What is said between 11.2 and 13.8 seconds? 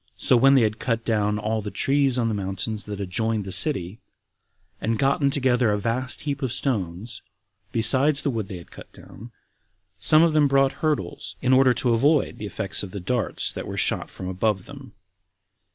in order to avoid the effects of the darts that were